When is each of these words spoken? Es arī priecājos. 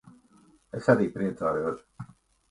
Es 0.79 0.87
arī 0.93 1.09
priecājos. 1.17 1.83